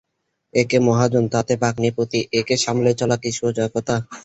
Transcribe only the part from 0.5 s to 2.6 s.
একে মহাজন তাতে ভগ্নীপতি, একে